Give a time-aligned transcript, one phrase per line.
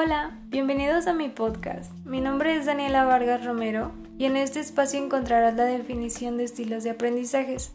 [0.00, 1.92] Hola, bienvenidos a mi podcast.
[2.04, 6.84] Mi nombre es Daniela Vargas Romero y en este espacio encontrarás la definición de estilos
[6.84, 7.72] de aprendizajes,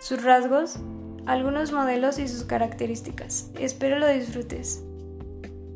[0.00, 0.78] sus rasgos,
[1.26, 3.50] algunos modelos y sus características.
[3.60, 4.82] Espero lo disfrutes.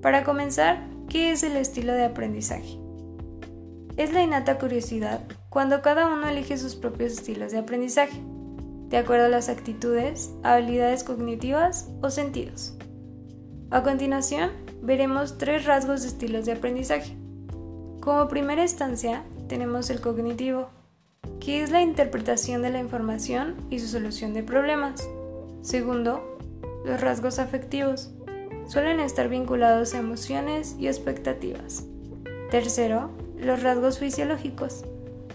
[0.01, 2.79] Para comenzar, ¿qué es el estilo de aprendizaje?
[3.99, 5.21] Es la innata curiosidad
[5.51, 8.23] cuando cada uno elige sus propios estilos de aprendizaje,
[8.89, 12.75] de acuerdo a las actitudes, habilidades cognitivas o sentidos.
[13.71, 14.51] A continuación,
[14.83, 17.17] veremos tres rasgos de estilos de aprendizaje.
[18.01, 20.69] Como primera instancia, tenemos el cognitivo,
[21.39, 25.09] que es la interpretación de la información y su solución de problemas.
[25.63, 26.39] Segundo,
[26.85, 28.11] los rasgos afectivos.
[28.67, 31.85] Suelen estar vinculados a emociones y expectativas.
[32.51, 34.85] Tercero, los rasgos fisiológicos.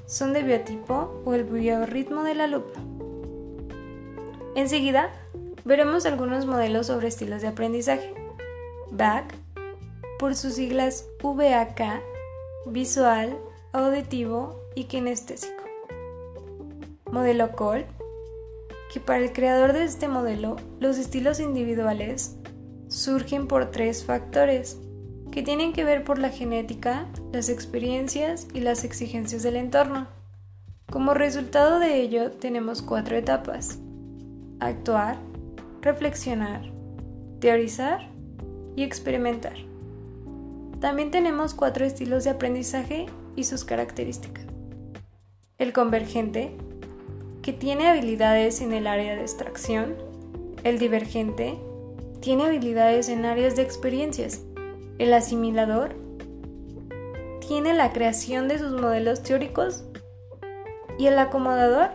[0.06, 2.74] Son de biotipo o el biorritmo del alumno.
[4.56, 5.12] Enseguida,
[5.66, 8.25] veremos algunos modelos sobre estilos de aprendizaje.
[8.92, 9.36] BAC,
[10.20, 12.02] por sus siglas VAK,
[12.66, 13.38] visual,
[13.74, 15.64] auditivo y kinestésico.
[17.12, 17.86] Modelo Kolb,
[18.92, 22.38] que para el creador de este modelo, los estilos individuales
[22.88, 24.80] surgen por tres factores
[25.32, 30.08] que tienen que ver por la genética, las experiencias y las exigencias del entorno.
[30.90, 33.80] Como resultado de ello tenemos cuatro etapas.
[34.60, 35.18] Actuar,
[35.82, 36.72] reflexionar,
[37.40, 38.15] teorizar
[38.76, 39.56] y experimentar.
[40.80, 44.46] También tenemos cuatro estilos de aprendizaje y sus características.
[45.58, 46.52] El convergente,
[47.42, 49.96] que tiene habilidades en el área de extracción.
[50.64, 51.56] El divergente,
[52.20, 54.42] tiene habilidades en áreas de experiencias.
[54.98, 55.96] El asimilador,
[57.48, 59.84] tiene la creación de sus modelos teóricos.
[60.98, 61.92] Y el acomodador,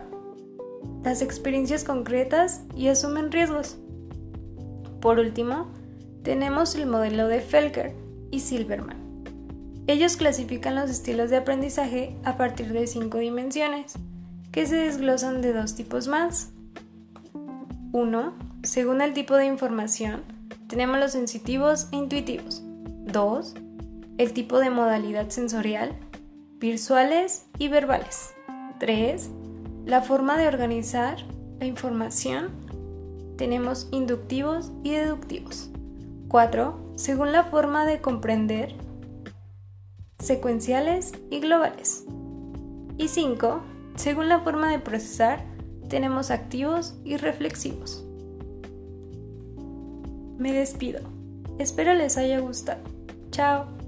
[1.03, 3.77] las experiencias concretas y asumen riesgos.
[5.01, 5.67] Por último,
[6.23, 7.95] tenemos el modelo de Felker
[8.29, 9.01] y Silverman.
[9.87, 13.93] Ellos clasifican los estilos de aprendizaje a partir de cinco dimensiones,
[14.51, 16.51] que se desglosan de dos tipos más.
[17.91, 18.33] 1.
[18.63, 20.23] Según el tipo de información,
[20.67, 22.61] tenemos los sensitivos e intuitivos.
[22.63, 23.55] 2.
[24.17, 25.97] El tipo de modalidad sensorial,
[26.59, 28.33] visuales y verbales.
[28.79, 29.29] 3.
[29.85, 31.17] La forma de organizar
[31.59, 32.51] la información,
[33.35, 35.70] tenemos inductivos y deductivos.
[36.31, 36.93] 4.
[36.95, 38.73] Según la forma de comprender,
[40.19, 42.05] secuenciales y globales.
[42.97, 43.61] Y 5.
[43.95, 45.43] Según la forma de procesar,
[45.89, 48.05] tenemos activos y reflexivos.
[50.37, 51.01] Me despido.
[51.59, 52.79] Espero les haya gustado.
[53.31, 53.80] Chao.